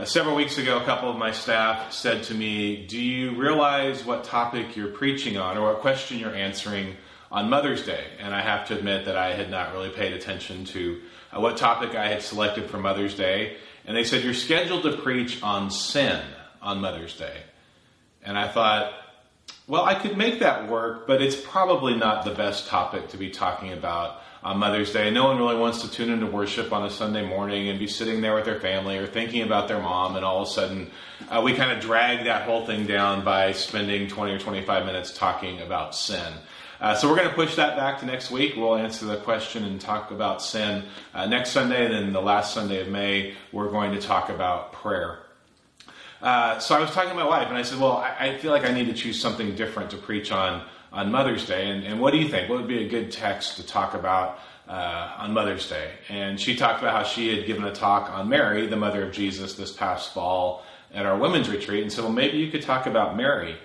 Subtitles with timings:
[0.00, 4.02] Uh, several weeks ago, a couple of my staff said to me, Do you realize
[4.02, 6.96] what topic you're preaching on or what question you're answering
[7.30, 8.06] on Mother's Day?
[8.18, 11.02] And I have to admit that I had not really paid attention to
[11.36, 13.58] uh, what topic I had selected for Mother's Day.
[13.84, 16.24] And they said, You're scheduled to preach on sin
[16.62, 17.36] on Mother's Day.
[18.22, 18.94] And I thought,
[19.66, 23.28] well, I could make that work, but it's probably not the best topic to be
[23.28, 25.10] talking about on Mother's Day.
[25.10, 28.20] No one really wants to tune into worship on a Sunday morning and be sitting
[28.20, 30.90] there with their family or thinking about their mom, and all of a sudden
[31.28, 35.12] uh, we kind of drag that whole thing down by spending 20 or 25 minutes
[35.12, 36.32] talking about sin.
[36.80, 38.54] Uh, so we're going to push that back to next week.
[38.56, 42.54] We'll answer the question and talk about sin uh, next Sunday, and then the last
[42.54, 45.18] Sunday of May, we're going to talk about prayer.
[46.22, 48.50] Uh, so I was talking to my wife, and I said, "Well, I, I, feel
[48.50, 51.70] like I need to choose something different to preach on on Mother's Day.
[51.70, 52.48] And, and what do you think?
[52.48, 56.56] What would be a good text to talk about uh, on Mother's Day?" And she
[56.56, 59.72] talked about how she had given a talk on Mary, the mother of Jesus, this
[59.72, 63.56] past fall at our women's retreat, and said, "Well, maybe you could talk about Mary."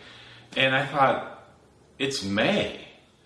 [0.57, 1.35] And I thought,
[1.99, 2.79] it's May.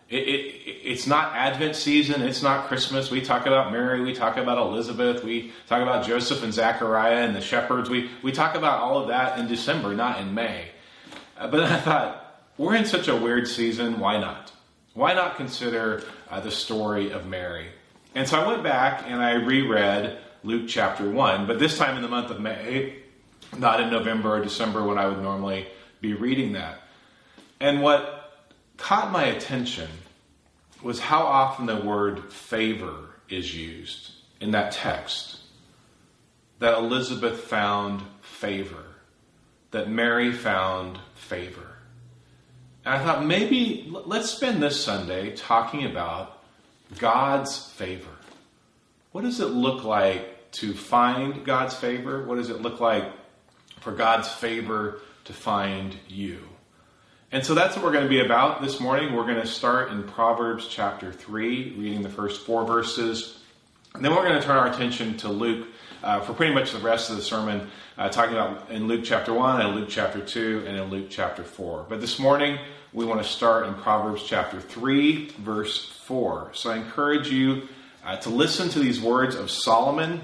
[0.09, 2.21] It, it, it's not Advent season.
[2.23, 3.11] It's not Christmas.
[3.11, 4.01] We talk about Mary.
[4.01, 5.23] We talk about Elizabeth.
[5.23, 7.89] We talk about Joseph and Zachariah and the shepherds.
[7.89, 10.69] We, we talk about all of that in December, not in May.
[11.37, 12.28] Uh, but I thought,
[12.59, 13.99] we're in such a weird season.
[13.99, 14.51] Why not?
[14.93, 17.67] Why not consider uh, the story of Mary?
[18.13, 22.01] And so I went back and I reread Luke chapter 1, but this time in
[22.01, 22.97] the month of May,
[23.57, 25.67] not in November or December when I would normally
[26.01, 26.81] be reading that.
[27.61, 28.43] And what
[28.75, 29.89] caught my attention
[30.83, 35.39] was how often the word favor is used in that text.
[36.59, 38.83] That Elizabeth found favor,
[39.71, 41.78] that Mary found favor.
[42.85, 46.41] And I thought maybe let's spend this Sunday talking about
[46.97, 48.09] God's favor.
[49.11, 52.25] What does it look like to find God's favor?
[52.25, 53.05] What does it look like
[53.81, 56.39] for God's favor to find you?
[57.31, 59.13] And so that's what we're going to be about this morning.
[59.13, 63.39] We're going to start in Proverbs chapter 3, reading the first four verses.
[63.93, 65.67] And then we're going to turn our attention to Luke
[66.03, 69.33] uh, for pretty much the rest of the sermon, uh, talking about in Luke chapter
[69.33, 71.85] 1, and Luke chapter 2, and in Luke chapter 4.
[71.89, 72.57] But this morning,
[72.93, 76.51] we want to start in Proverbs chapter 3, verse 4.
[76.53, 77.67] So I encourage you
[78.05, 80.21] uh, to listen to these words of Solomon.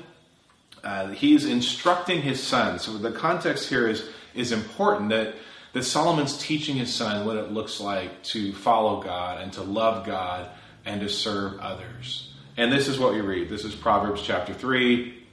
[0.83, 2.77] Uh, is instructing his son.
[2.77, 5.33] So the context here is, is important that
[5.75, 10.05] that Solomon's teaching his son what it looks like to follow God and to love
[10.05, 10.49] God
[10.85, 12.33] and to serve others.
[12.55, 13.49] And this is what we read.
[13.49, 15.24] This is Proverbs chapter 3,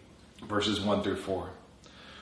[0.43, 1.51] verses 1 through 4.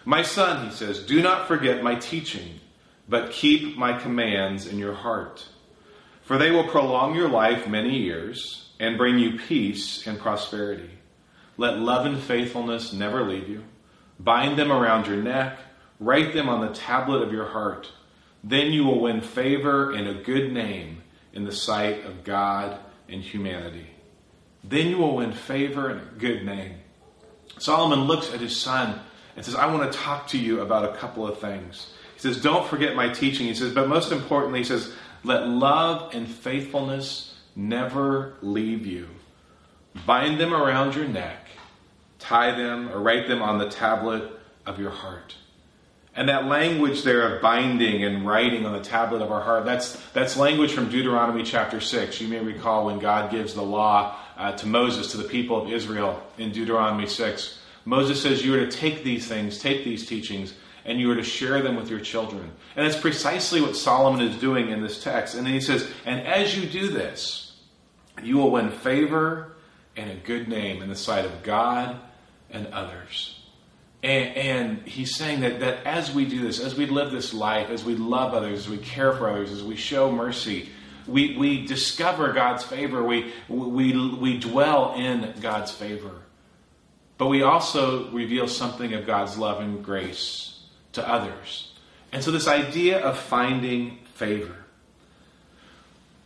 [0.04, 2.60] My son, he says, do not forget my teaching,
[3.08, 5.47] but keep my commands in your heart.
[6.22, 10.91] For they will prolong your life many years and bring you peace and prosperity.
[11.56, 13.64] Let love and faithfulness never leave you.
[14.19, 15.58] Bind them around your neck,
[15.98, 17.91] write them on the tablet of your heart.
[18.42, 21.02] Then you will win favor and a good name
[21.32, 23.88] in the sight of God and humanity.
[24.64, 26.76] Then you will win favor and a good name.
[27.60, 28.98] Solomon looks at his son
[29.37, 31.93] and says, I want to talk to you about a couple of things.
[32.15, 33.47] He says, Don't forget my teaching.
[33.47, 34.93] He says, But most importantly, he says,
[35.25, 39.09] Let love and faithfulness never leave you.
[40.06, 41.47] Bind them around your neck,
[42.19, 44.31] tie them or write them on the tablet
[44.65, 45.37] of your heart.
[46.15, 49.94] And that language there of binding and writing on the tablet of our heart, that's,
[50.12, 52.20] that's language from Deuteronomy chapter 6.
[52.20, 55.71] You may recall when God gives the law uh, to Moses, to the people of
[55.71, 57.59] Israel in Deuteronomy 6.
[57.84, 60.55] Moses says, You are to take these things, take these teachings,
[60.87, 62.50] and you are to share them with your children.
[62.75, 65.34] And that's precisely what Solomon is doing in this text.
[65.34, 67.55] And then he says, And as you do this,
[68.23, 69.56] you will win favor
[69.95, 72.00] and a good name in the sight of God
[72.49, 73.39] and others.
[74.03, 77.69] And, and, he's saying that, that as we do this, as we live this life,
[77.69, 80.71] as we love others, as we care for others, as we show mercy,
[81.10, 83.03] we, we discover God's favor.
[83.03, 86.22] We, we, we dwell in God's favor.
[87.19, 90.60] But we also reveal something of God's love and grace
[90.93, 91.73] to others.
[92.12, 94.56] And so, this idea of finding favor.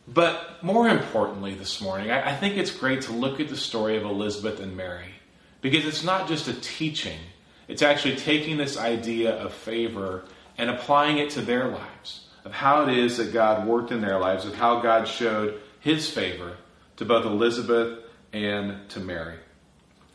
[0.07, 3.97] But more importantly, this morning, I, I think it's great to look at the story
[3.97, 5.15] of Elizabeth and Mary
[5.61, 7.19] because it's not just a teaching
[7.69, 10.25] it's actually taking this idea of favor
[10.59, 14.19] and applying it to their lives, of how it is that God worked in their
[14.19, 16.57] lives, of how God showed his favor
[16.97, 18.01] to both Elizabeth
[18.33, 19.37] and to Mary.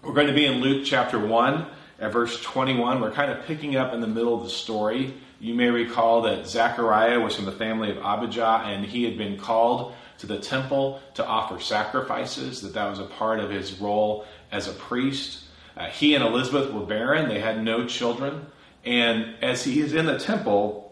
[0.02, 1.66] We're going to be in Luke chapter 1
[2.00, 3.02] at verse 21.
[3.02, 5.14] We're kind of picking up in the middle of the story.
[5.40, 9.38] You may recall that Zechariah was from the family of Abijah and he had been
[9.38, 14.26] called to the temple to offer sacrifices, that that was a part of his role
[14.52, 15.44] as a priest.
[15.78, 18.46] Uh, he and Elizabeth were barren, they had no children.
[18.86, 20.89] And as he is in the temple,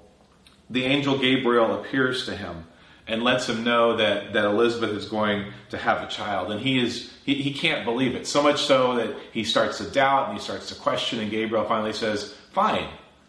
[0.69, 2.65] the angel Gabriel appears to him
[3.07, 6.51] and lets him know that, that Elizabeth is going to have a child.
[6.51, 8.25] And he is he, he can't believe it.
[8.25, 11.65] So much so that he starts to doubt and he starts to question, and Gabriel
[11.65, 12.87] finally says, Fine,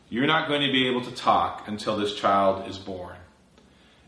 [0.09, 3.17] you're not going to be able to talk until this child is born.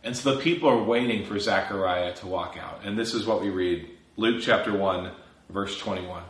[0.03, 2.81] And so the people are waiting for Zechariah to walk out.
[2.85, 5.11] And this is what we read Luke chapter 1,
[5.51, 6.23] verse 21.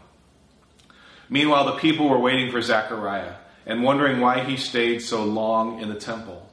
[1.28, 3.34] Meanwhile, the people were waiting for Zechariah
[3.66, 6.49] and wondering why he stayed so long in the temple.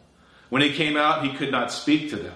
[0.49, 2.35] When he came out, he could not speak to them.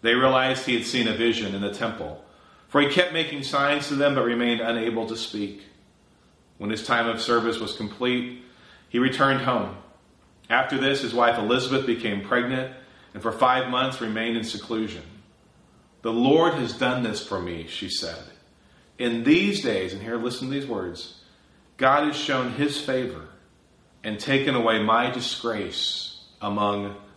[0.00, 2.24] They realized he had seen a vision in the temple,
[2.68, 5.62] for he kept making signs to them but remained unable to speak.
[6.58, 8.42] When his time of service was complete,
[8.88, 9.76] he returned home.
[10.50, 12.74] After this, his wife Elizabeth became pregnant
[13.14, 15.02] and for five months remained in seclusion.
[16.02, 18.24] The Lord has done this for me, she said.
[18.98, 21.20] In these days, and here listen to these words
[21.76, 23.28] God has shown his favor
[24.04, 26.96] and taken away my disgrace among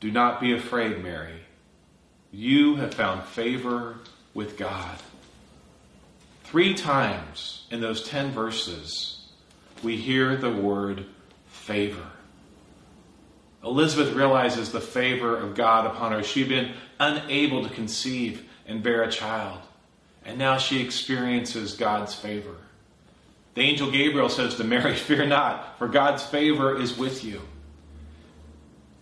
[0.00, 1.40] Do not be afraid, Mary.
[2.30, 3.96] You have found favor
[4.34, 4.98] with God.
[6.44, 9.24] Three times in those ten verses,
[9.82, 11.06] we hear the word
[11.46, 12.06] favor.
[13.64, 16.22] Elizabeth realizes the favor of God upon her.
[16.22, 19.60] She'd been unable to conceive and bear a child,
[20.24, 22.54] and now she experiences God's favor.
[23.54, 27.40] The angel Gabriel says to Mary, Fear not, for God's favor is with you.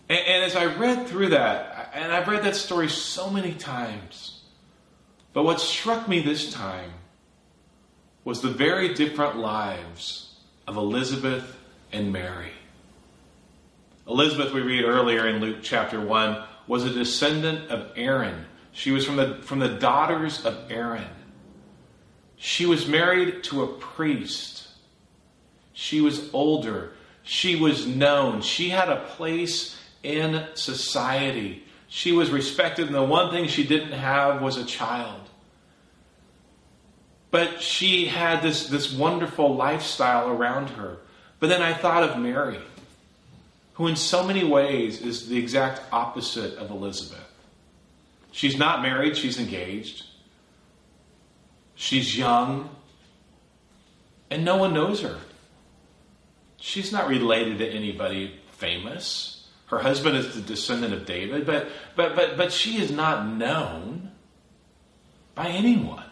[0.09, 4.41] And, and as I read through that, and I've read that story so many times,
[5.33, 6.91] but what struck me this time
[8.23, 10.35] was the very different lives
[10.67, 11.57] of Elizabeth
[11.91, 12.51] and Mary.
[14.07, 18.45] Elizabeth, we read earlier in Luke chapter 1, was a descendant of Aaron.
[18.71, 21.07] She was from the, from the daughters of Aaron.
[22.37, 24.67] She was married to a priest.
[25.73, 26.93] She was older.
[27.23, 28.41] She was known.
[28.41, 31.63] She had a place in society.
[31.87, 35.21] She was respected, and the one thing she didn't have was a child.
[37.31, 40.97] But she had this, this wonderful lifestyle around her.
[41.39, 42.59] But then I thought of Mary
[43.75, 47.19] who in so many ways is the exact opposite of Elizabeth.
[48.31, 50.05] She's not married, she's engaged.
[51.75, 52.69] She's young,
[54.29, 55.17] and no one knows her.
[56.57, 59.34] She's not related to anybody famous.
[59.67, 64.11] Her husband is the descendant of David, but but but but she is not known
[65.33, 66.03] by anyone.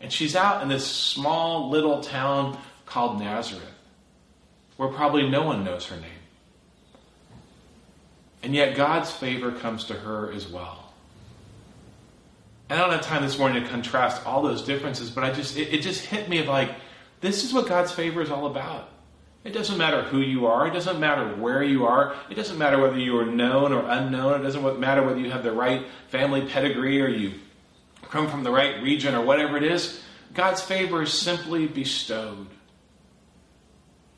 [0.00, 2.56] And she's out in this small little town
[2.86, 3.64] called Nazareth,
[4.76, 6.10] where probably no one knows her name.
[8.42, 10.92] And yet God's favor comes to her as well.
[12.70, 15.56] And I don't have time this morning to contrast all those differences, but I just
[15.56, 16.70] it, it just hit me of like,
[17.20, 18.90] this is what God's favor is all about.
[19.44, 20.66] It doesn't matter who you are.
[20.66, 22.14] It doesn't matter where you are.
[22.28, 24.40] It doesn't matter whether you are known or unknown.
[24.40, 27.34] It doesn't matter whether you have the right family pedigree or you
[28.10, 30.02] come from the right region or whatever it is.
[30.34, 32.48] God's favor is simply bestowed.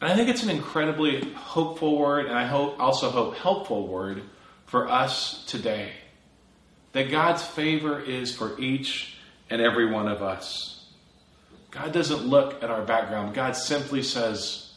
[0.01, 4.23] And I think it's an incredibly hopeful word, and I hope also hope helpful word
[4.67, 5.93] for us today.
[6.93, 9.19] That God's favor is for each
[9.51, 10.87] and every one of us.
[11.71, 13.35] God doesn't look at our background.
[13.35, 14.70] God simply says,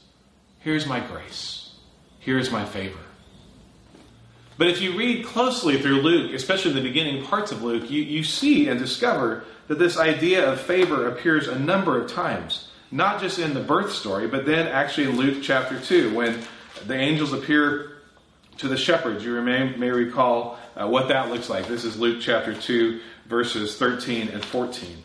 [0.63, 1.75] Here's my grace.
[2.19, 2.99] Here's my favor.
[4.57, 8.23] But if you read closely through Luke, especially the beginning parts of Luke, you, you
[8.23, 13.39] see and discover that this idea of favor appears a number of times not just
[13.39, 16.39] in the birth story, but then actually in Luke chapter 2, when
[16.85, 17.97] the angels appear
[18.57, 19.25] to the shepherds.
[19.25, 21.67] You may, may recall uh, what that looks like.
[21.67, 24.97] This is Luke chapter 2, verses 13 and 14.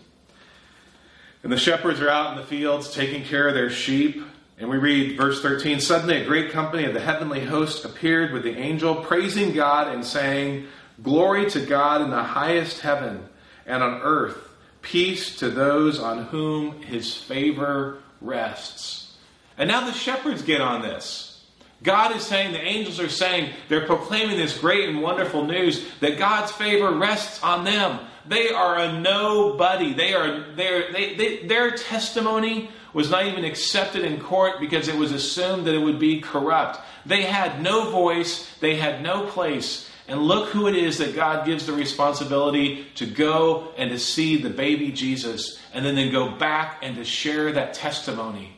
[1.43, 4.23] And the shepherds are out in the fields taking care of their sheep.
[4.59, 8.43] And we read verse 13 Suddenly a great company of the heavenly host appeared with
[8.43, 10.67] the angel, praising God and saying,
[11.03, 13.29] Glory to God in the highest heaven,
[13.67, 14.49] and on earth
[14.83, 19.17] peace to those on whom his favor rests.
[19.57, 21.45] And now the shepherds get on this.
[21.83, 26.19] God is saying, the angels are saying, they're proclaiming this great and wonderful news that
[26.19, 28.01] God's favor rests on them.
[28.27, 29.95] They are a nobody.
[29.95, 34.89] They are, they are, they, they, their testimony was not even accepted in court because
[34.89, 36.81] it was assumed that it would be corrupt.
[37.05, 39.89] They had no voice, they had no place.
[40.09, 44.41] And look who it is that God gives the responsibility to go and to see
[44.41, 48.57] the baby Jesus and then, then go back and to share that testimony.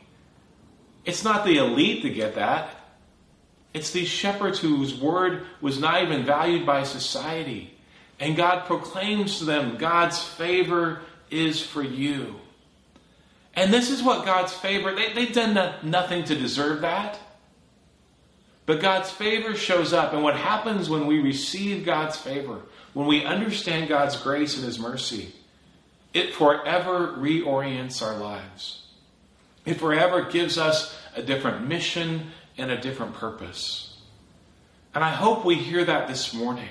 [1.03, 2.75] It's not the elite that get that.
[3.73, 7.77] It's these shepherds whose word was not even valued by society.
[8.19, 12.35] And God proclaims to them, God's favor is for you.
[13.53, 17.19] And this is what God's favor, they, they've done no, nothing to deserve that.
[18.65, 20.13] But God's favor shows up.
[20.13, 22.61] And what happens when we receive God's favor,
[22.93, 25.33] when we understand God's grace and His mercy,
[26.13, 28.85] it forever reorients our lives.
[29.65, 33.97] It forever gives us a different mission and a different purpose.
[34.93, 36.69] And I hope we hear that this morning.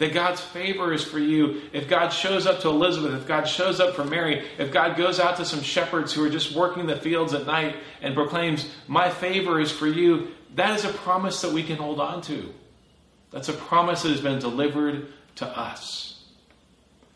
[0.00, 1.60] That God's favor is for you.
[1.74, 5.20] If God shows up to Elizabeth, if God shows up for Mary, if God goes
[5.20, 9.10] out to some shepherds who are just working the fields at night and proclaims, My
[9.10, 12.54] favor is for you, that is a promise that we can hold on to.
[13.30, 16.24] That's a promise that has been delivered to us.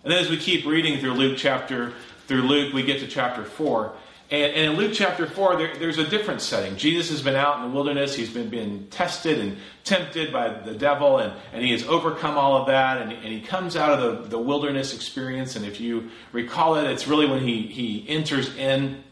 [0.03, 1.95] And then as we keep reading through Luke chapter,
[2.27, 3.95] through Luke, we get to chapter 4.
[4.31, 6.77] And, and, in Luke chapter 4, there, there's a different setting.
[6.77, 8.15] Jesus has been out in the wilderness.
[8.15, 12.57] He's been being tested and tempted by the devil, and, and he has overcome all
[12.57, 13.03] of that.
[13.03, 15.57] And, and he comes out of the, the wilderness experience.
[15.57, 19.05] And if you recall it, it's really when he, he enters in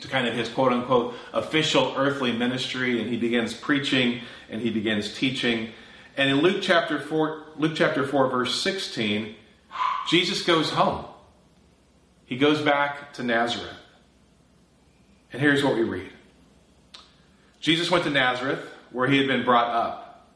[0.00, 4.70] to kind of his quote unquote official earthly ministry, and he begins preaching and he
[4.70, 5.70] begins teaching.
[6.16, 9.34] And in Luke chapter 4, Luke chapter 4, verse 16,
[10.08, 11.04] Jesus goes home.
[12.26, 13.76] He goes back to Nazareth.
[15.34, 16.12] And here's what we read
[17.60, 18.60] Jesus went to Nazareth,
[18.92, 20.30] where he had been brought up.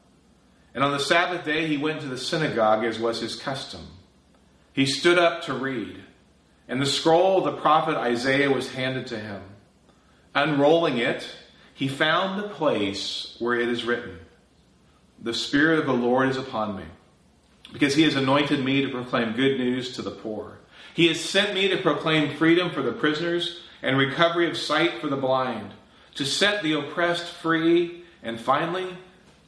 [0.75, 3.87] And on the Sabbath day, he went to the synagogue, as was his custom.
[4.73, 6.03] He stood up to read,
[6.67, 9.41] and the scroll of the prophet Isaiah was handed to him.
[10.35, 11.33] Unrolling it,
[11.73, 14.19] he found the place where it is written
[15.21, 16.83] The Spirit of the Lord is upon me,
[17.71, 20.59] because he has anointed me to proclaim good news to the poor.
[20.93, 25.07] He has sent me to proclaim freedom for the prisoners and recovery of sight for
[25.07, 25.71] the blind,
[26.15, 28.97] to set the oppressed free, and finally,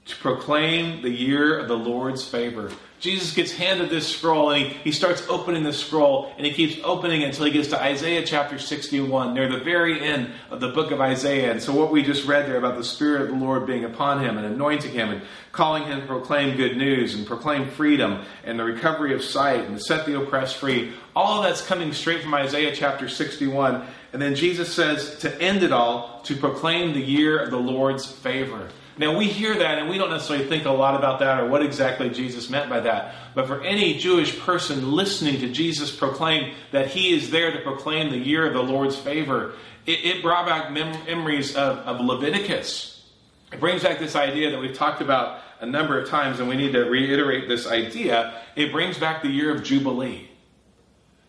[0.05, 2.71] to proclaim the year of the Lord's favor.
[3.01, 6.79] Jesus gets handed this scroll and he, he starts opening the scroll and he keeps
[6.83, 10.69] opening it until he gets to Isaiah chapter 61, near the very end of the
[10.69, 11.51] book of Isaiah.
[11.51, 14.23] And so, what we just read there about the Spirit of the Lord being upon
[14.23, 18.59] him and anointing him and calling him to proclaim good news and proclaim freedom and
[18.59, 22.35] the recovery of sight and set the oppressed free, all of that's coming straight from
[22.35, 23.83] Isaiah chapter 61.
[24.13, 28.05] And then Jesus says to end it all, to proclaim the year of the Lord's
[28.05, 28.69] favor.
[29.01, 31.63] Now, we hear that and we don't necessarily think a lot about that or what
[31.63, 33.15] exactly Jesus meant by that.
[33.33, 38.11] But for any Jewish person listening to Jesus proclaim that he is there to proclaim
[38.11, 39.55] the year of the Lord's favor,
[39.87, 43.03] it, it brought back mem- memories of, of Leviticus.
[43.51, 46.55] It brings back this idea that we've talked about a number of times, and we
[46.55, 48.39] need to reiterate this idea.
[48.55, 50.29] It brings back the year of Jubilee.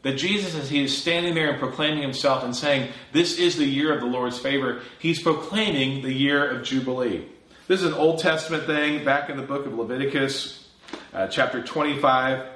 [0.02, 3.64] That Jesus, as he is standing there and proclaiming himself and saying, This is the
[3.64, 7.28] year of the Lord's favor, he's proclaiming the year of Jubilee.
[7.68, 10.68] This is an Old Testament thing back in the book of Leviticus,
[11.14, 12.46] uh, chapter 25,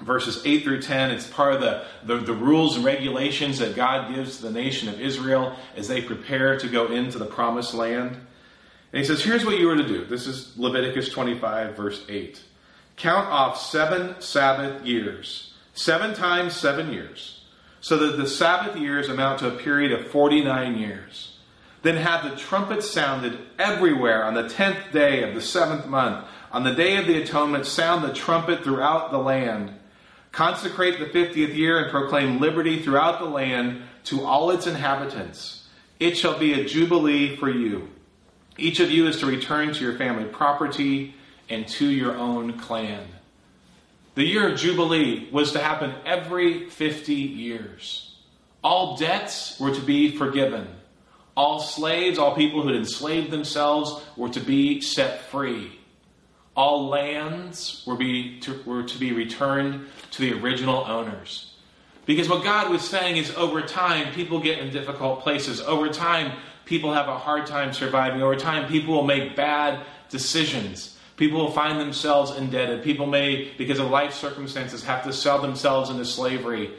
[0.00, 1.10] verses 8 through 10.
[1.10, 4.88] It's part of the, the, the, rules and regulations that God gives to the nation
[4.88, 8.12] of Israel as they prepare to go into the promised land.
[8.92, 10.04] And he says, Here's what you are to do.
[10.04, 12.42] This is Leviticus 25, verse 8.
[12.96, 17.44] Count off seven Sabbath years seven times seven years,
[17.80, 21.37] so that the Sabbath years amount to a period of 49 years.
[21.82, 26.26] Then have the trumpet sounded everywhere on the tenth day of the seventh month.
[26.50, 29.72] On the day of the atonement, sound the trumpet throughout the land.
[30.32, 35.68] Consecrate the fiftieth year and proclaim liberty throughout the land to all its inhabitants.
[36.00, 37.88] It shall be a jubilee for you.
[38.56, 41.14] Each of you is to return to your family property
[41.48, 43.06] and to your own clan.
[44.14, 48.16] The year of Jubilee was to happen every 50 years.
[48.64, 50.66] All debts were to be forgiven.
[51.38, 55.70] All slaves, all people who had enslaved themselves, were to be set free.
[56.56, 61.54] All lands were, be, to, were to be returned to the original owners.
[62.06, 65.60] Because what God was saying is over time, people get in difficult places.
[65.60, 66.32] Over time,
[66.64, 68.20] people have a hard time surviving.
[68.20, 70.98] Over time, people will make bad decisions.
[71.16, 72.82] People will find themselves indebted.
[72.82, 76.72] People may, because of life circumstances, have to sell themselves into slavery.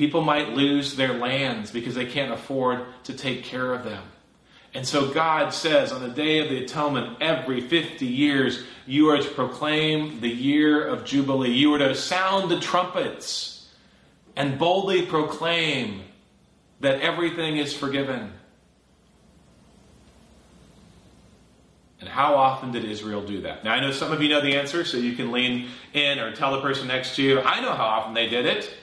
[0.00, 4.02] People might lose their lands because they can't afford to take care of them.
[4.72, 9.18] And so God says on the day of the atonement, every 50 years, you are
[9.18, 11.50] to proclaim the year of Jubilee.
[11.50, 13.68] You are to sound the trumpets
[14.36, 16.00] and boldly proclaim
[16.80, 18.32] that everything is forgiven.
[22.00, 23.64] And how often did Israel do that?
[23.64, 26.34] Now, I know some of you know the answer, so you can lean in or
[26.34, 28.74] tell the person next to you, I know how often they did it.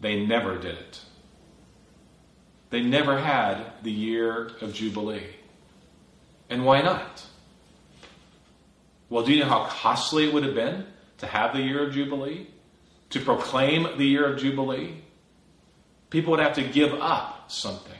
[0.00, 1.00] They never did it.
[2.70, 5.34] They never had the year of Jubilee.
[6.50, 7.24] And why not?
[9.08, 10.86] Well, do you know how costly it would have been
[11.18, 12.48] to have the year of Jubilee?
[13.10, 14.94] To proclaim the year of Jubilee?
[16.10, 17.92] People would have to give up something.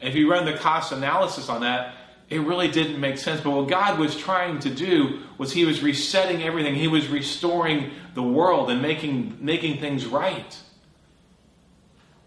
[0.00, 1.94] And if you run the cost analysis on that,
[2.30, 3.40] it really didn't make sense.
[3.40, 6.74] But what God was trying to do was He was resetting everything.
[6.74, 10.58] He was restoring the world and making, making things right.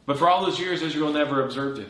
[0.06, 1.90] But for all those years, Israel never observed it.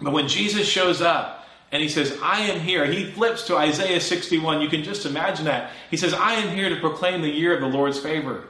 [0.00, 4.00] But when Jesus shows up and he says, I am here, he flips to Isaiah
[4.00, 4.60] 61.
[4.60, 5.72] You can just imagine that.
[5.90, 8.44] He says, I am here to proclaim the year of the Lord's favor.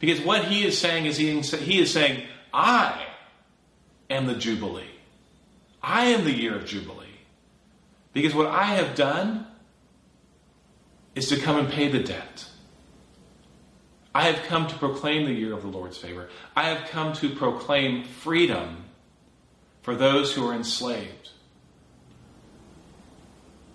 [0.00, 3.06] Because what he is saying is he, he is saying, I
[4.10, 4.90] am the Jubilee.
[5.82, 7.04] I am the year of Jubilee.
[8.14, 9.46] Because what I have done
[11.14, 12.46] is to come and pay the debt.
[14.14, 16.28] I have come to proclaim the year of the Lord's favor.
[16.56, 18.84] I have come to proclaim freedom
[19.82, 21.30] for those who are enslaved.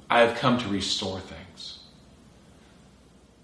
[0.10, 1.80] I have come to restore things.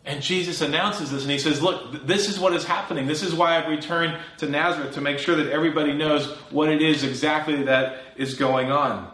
[0.06, 3.08] And Jesus announces this and he says, Look, this is what is happening.
[3.08, 6.82] This is why I've returned to Nazareth to make sure that everybody knows what it
[6.82, 9.12] is exactly that is going on.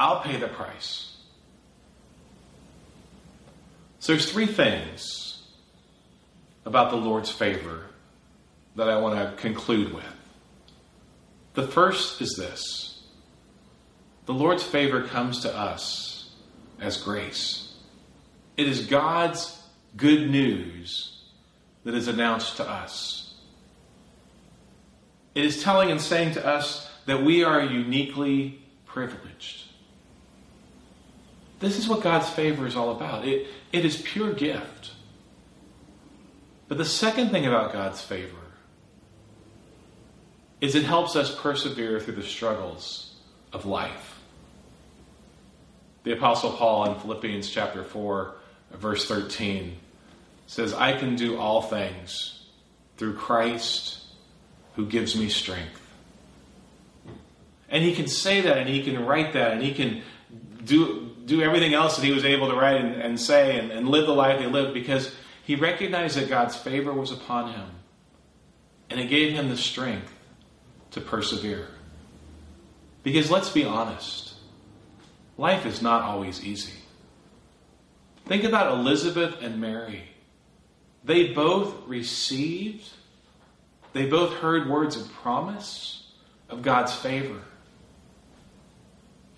[0.00, 1.14] I'll pay the price.
[3.98, 5.42] So there's three things
[6.64, 7.84] about the Lord's favor
[8.76, 10.04] that I want to conclude with.
[11.52, 13.02] The first is this
[14.24, 16.30] the Lord's favor comes to us
[16.80, 17.74] as grace.
[18.56, 19.62] It is God's
[19.98, 21.24] good news
[21.84, 23.34] that is announced to us.
[25.34, 29.69] It is telling and saying to us that we are uniquely privileged.
[31.60, 33.26] This is what God's favor is all about.
[33.26, 34.92] It, it is pure gift.
[36.68, 38.36] But the second thing about God's favor
[40.60, 43.14] is it helps us persevere through the struggles
[43.52, 44.18] of life.
[46.04, 48.34] The Apostle Paul in Philippians chapter 4,
[48.72, 49.76] verse 13
[50.46, 52.46] says, I can do all things
[52.96, 54.02] through Christ
[54.76, 55.80] who gives me strength.
[57.68, 60.02] And he can say that and he can write that and he can
[60.64, 63.88] do do everything else that he was able to write and, and say and, and
[63.88, 65.14] live the life he lived because
[65.44, 67.68] he recognized that God's favor was upon him.
[68.90, 70.12] And it gave him the strength
[70.90, 71.68] to persevere.
[73.04, 74.34] Because let's be honest,
[75.38, 76.72] life is not always easy.
[78.26, 80.02] Think about Elizabeth and Mary.
[81.04, 82.88] They both received,
[83.92, 86.10] they both heard words of promise
[86.48, 87.40] of God's favor.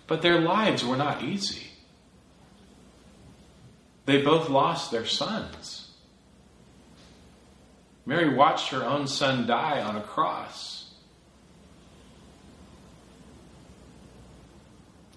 [0.07, 1.67] But their lives were not easy.
[4.05, 5.91] They both lost their sons.
[8.05, 10.91] Mary watched her own son die on a cross.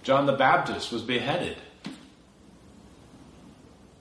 [0.04, 1.56] John the Baptist was beheaded.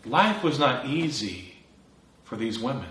[0.05, 1.55] Life was not easy
[2.25, 2.89] for these women,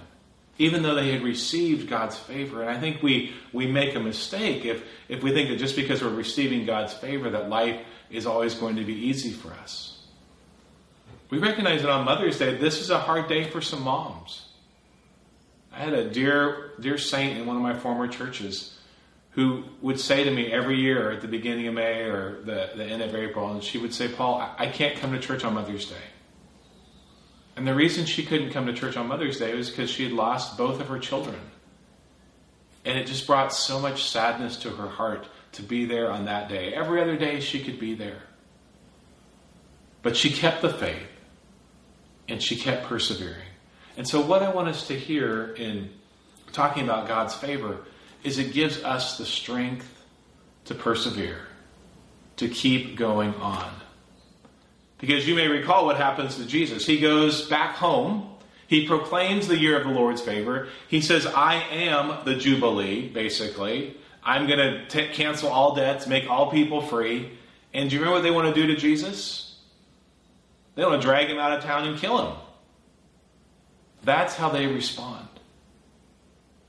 [0.59, 2.61] even though they had received God's favor.
[2.61, 6.03] And I think we, we make a mistake if, if we think that just because
[6.03, 7.81] we're receiving God's favor, that life
[8.11, 9.94] is always going to be easy for us.
[11.35, 14.47] We recognize that on Mother's Day, this is a hard day for some moms.
[15.73, 18.79] I had a dear, dear saint in one of my former churches
[19.31, 22.85] who would say to me every year at the beginning of May or the, the
[22.85, 25.55] end of April, and she would say, Paul, I, I can't come to church on
[25.55, 26.05] Mother's Day.
[27.57, 30.13] And the reason she couldn't come to church on Mother's Day was because she had
[30.13, 31.41] lost both of her children.
[32.85, 36.49] And it just brought so much sadness to her heart to be there on that
[36.49, 36.73] day.
[36.73, 38.23] Every other day she could be there.
[40.03, 41.09] But she kept the faith
[42.29, 43.49] and she kept persevering.
[43.97, 45.91] And so, what I want us to hear in
[46.53, 47.79] talking about God's favor
[48.23, 50.03] is it gives us the strength
[50.65, 51.41] to persevere,
[52.37, 53.71] to keep going on.
[54.99, 56.87] Because you may recall what happens to Jesus.
[56.87, 58.31] He goes back home.
[58.67, 60.69] He proclaims the year of the Lord's favor.
[60.89, 63.97] He says, I am the Jubilee, basically.
[64.23, 67.31] I'm going to cancel all debts, make all people free.
[67.75, 69.54] And do you remember what they want to do to Jesus?
[70.75, 72.37] They want to drag him out of town and kill him.
[74.03, 75.29] That's how they respond.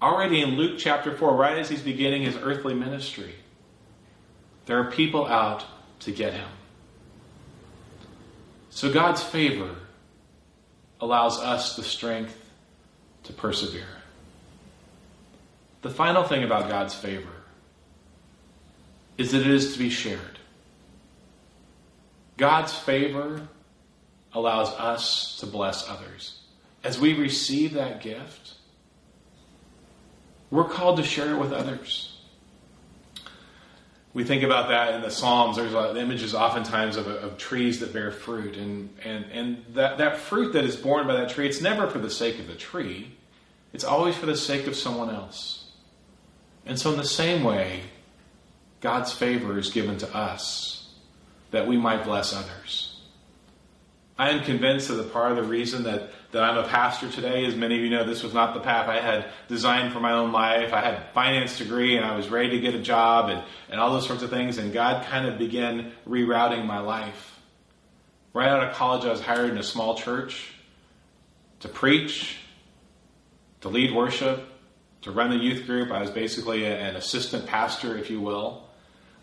[0.01, 3.33] Already in Luke chapter 4, right as he's beginning his earthly ministry,
[4.65, 5.65] there are people out
[6.01, 6.49] to get him.
[8.69, 9.75] So God's favor
[10.99, 12.37] allows us the strength
[13.23, 13.83] to persevere.
[15.81, 17.29] The final thing about God's favor
[19.17, 20.39] is that it is to be shared.
[22.37, 23.47] God's favor
[24.35, 26.39] allows us to bless others.
[26.83, 28.53] As we receive that gift,
[30.51, 32.11] we're called to share it with others.
[34.13, 35.57] We think about that in the Psalms.
[35.57, 40.17] There's of images oftentimes of, of trees that bear fruit, and, and, and that, that
[40.17, 43.11] fruit that is borne by that tree, it's never for the sake of the tree,
[43.73, 45.71] it's always for the sake of someone else.
[46.65, 47.81] And so, in the same way,
[48.79, 50.89] God's favor is given to us
[51.51, 52.94] that we might bless others.
[54.17, 57.55] I am convinced that part of the reason that, that I'm a pastor today, as
[57.55, 60.31] many of you know, this was not the path I had designed for my own
[60.31, 60.71] life.
[60.71, 63.91] I had finance degree and I was ready to get a job and, and all
[63.91, 67.37] those sorts of things, and God kind of began rerouting my life.
[68.33, 70.53] Right out of college, I was hired in a small church
[71.59, 72.37] to preach,
[73.61, 74.47] to lead worship,
[75.01, 75.91] to run the youth group.
[75.91, 78.64] I was basically a, an assistant pastor, if you will.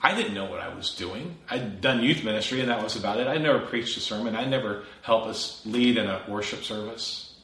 [0.03, 1.37] I didn't know what I was doing.
[1.49, 3.29] I'd done youth ministry, and that was about it.
[3.29, 4.35] I never preached a sermon.
[4.35, 7.35] I never helped us lead in a worship service.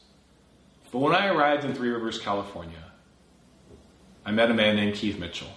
[0.91, 2.83] But when I arrived in Three Rivers, California,
[4.27, 5.53] I met a man named Keith Mitchell.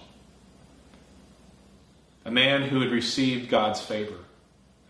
[2.24, 4.18] A man who had received God's favor.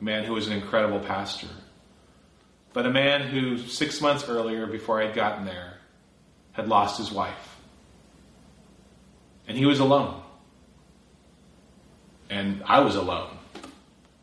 [0.00, 1.48] A man who was an incredible pastor.
[2.74, 5.78] But a man who, six months earlier, before I had gotten there,
[6.52, 7.56] had lost his wife.
[9.48, 10.21] And he was alone
[12.32, 13.36] and I was alone.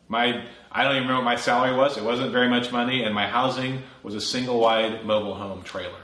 [0.08, 1.96] My I don't even remember what my salary was.
[1.96, 6.02] It wasn't very much money, and my housing was a single wide mobile home trailer.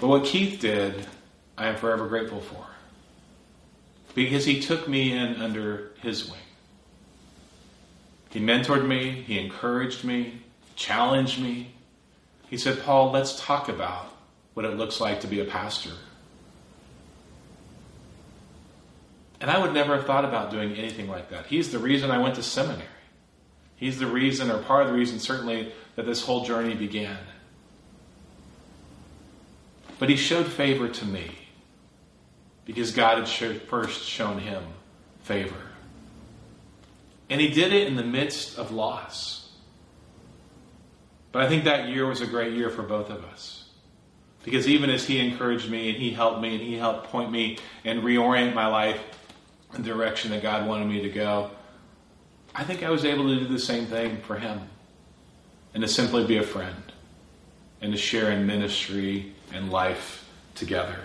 [0.00, 1.06] But what Keith did,
[1.56, 2.66] I am forever grateful for.
[4.14, 6.38] Because he took me in under his wing.
[8.30, 10.40] He mentored me, he encouraged me,
[10.76, 11.72] challenged me.
[12.48, 14.06] He said, Paul, let's talk about
[14.54, 15.92] what it looks like to be a pastor
[19.42, 21.46] And I would never have thought about doing anything like that.
[21.46, 22.86] He's the reason I went to seminary.
[23.74, 27.18] He's the reason, or part of the reason, certainly, that this whole journey began.
[29.98, 31.32] But he showed favor to me
[32.64, 34.62] because God had first shown him
[35.24, 35.56] favor.
[37.28, 39.50] And he did it in the midst of loss.
[41.32, 43.64] But I think that year was a great year for both of us.
[44.44, 47.58] Because even as he encouraged me and he helped me and he helped point me
[47.84, 49.00] and reorient my life,
[49.78, 51.50] direction that God wanted me to go,
[52.54, 54.60] I think I was able to do the same thing for him
[55.72, 56.92] and to simply be a friend
[57.80, 60.98] and to share in ministry and life together.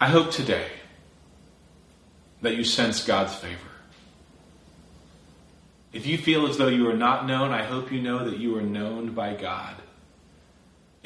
[0.00, 0.68] I hope today
[2.42, 3.60] that you sense God's favor.
[5.92, 8.56] If you feel as though you are not known, I hope you know that you
[8.58, 9.76] are known by God.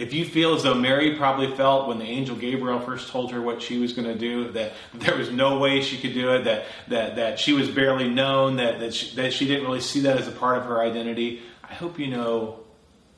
[0.01, 3.43] If you feel as though Mary probably felt when the angel Gabriel first told her
[3.43, 6.45] what she was going to do, that there was no way she could do it,
[6.45, 10.01] that, that, that she was barely known, that, that, she, that she didn't really see
[10.01, 12.61] that as a part of her identity, I hope you know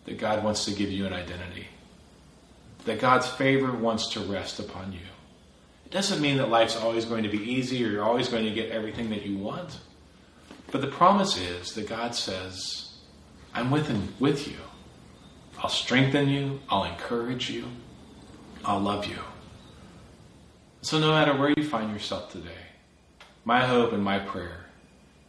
[0.06, 1.68] that God wants to give you an identity.
[2.86, 5.06] That God's favor wants to rest upon you.
[5.86, 8.50] It doesn't mean that life's always going to be easy or you're always going to
[8.50, 9.78] get everything that you want.
[10.72, 12.90] But the promise is that God says,
[13.54, 14.56] I'm with, him, with you.
[15.62, 16.60] I'll strengthen you.
[16.68, 17.66] I'll encourage you.
[18.64, 19.18] I'll love you.
[20.82, 22.66] So, no matter where you find yourself today,
[23.44, 24.66] my hope and my prayer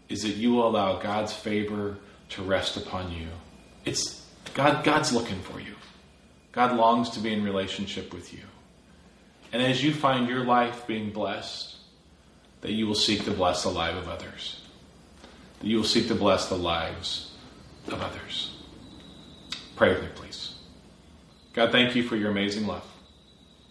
[0.10, 1.98] is that you will allow God's favor
[2.30, 3.28] to rest upon you.
[3.86, 5.76] It's God, God's looking for you.
[6.52, 8.43] God longs to be in relationship with you.
[9.52, 11.76] And as you find your life being blessed,
[12.62, 14.62] that you will seek to bless the life of others.
[15.60, 17.32] That you will seek to bless the lives
[17.88, 18.56] of others.
[19.76, 20.54] Pray with me, please.
[21.54, 22.86] God, thank you for your amazing love.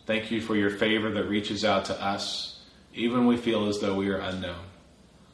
[0.06, 2.60] Thank you for your favor that reaches out to us,
[2.94, 4.64] even when we feel as though we are unknown.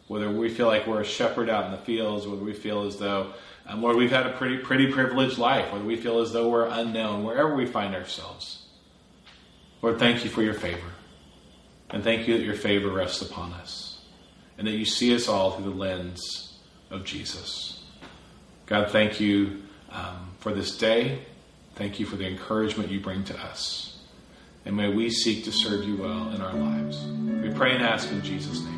[0.09, 2.97] Whether we feel like we're a shepherd out in the fields, whether we feel as
[2.97, 3.33] though,
[3.67, 6.67] um, Lord, we've had a pretty, pretty privileged life, whether we feel as though we're
[6.67, 8.67] unknown, wherever we find ourselves.
[9.83, 10.91] Lord, thank you for your favor.
[11.91, 14.01] And thank you that your favor rests upon us.
[14.57, 16.59] And that you see us all through the lens
[16.91, 17.85] of Jesus.
[18.67, 21.21] God, thank you um, for this day.
[21.75, 23.99] Thank you for the encouragement you bring to us.
[24.65, 27.05] And may we seek to serve you well in our lives.
[27.05, 28.78] We pray and ask in Jesus' name.